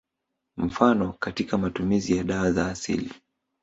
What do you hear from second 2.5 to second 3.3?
za asili